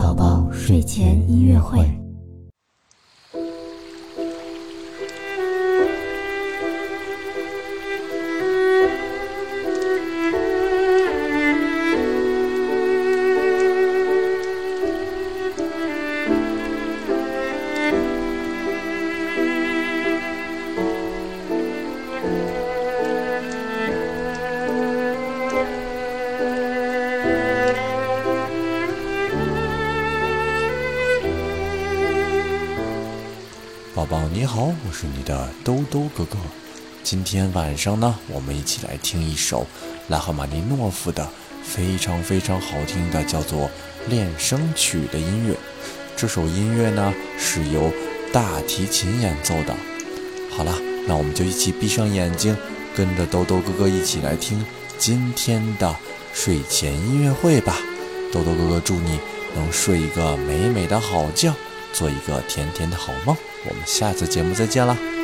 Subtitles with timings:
[0.00, 1.99] 宝宝睡前音乐会。
[34.32, 36.38] 你好，我是你的兜兜哥哥。
[37.02, 39.66] 今天晚上呢，我们一起来听一首
[40.06, 41.28] 拉赫玛尼诺夫的
[41.64, 43.62] 非常非常好听的，叫做
[44.08, 45.56] 《练声曲》的音乐。
[46.16, 47.90] 这首音乐呢是由
[48.32, 49.74] 大提琴演奏的。
[50.52, 50.78] 好了，
[51.08, 52.56] 那我们就一起闭上眼睛，
[52.94, 54.64] 跟着兜兜哥哥一起来听
[54.96, 55.96] 今天的
[56.32, 57.76] 睡前音乐会吧。
[58.32, 59.18] 兜兜哥哥祝你
[59.56, 61.52] 能睡一个美美的好觉，
[62.00, 63.36] 做一个甜甜的好梦。
[63.68, 65.19] 我们下次节目再见啦。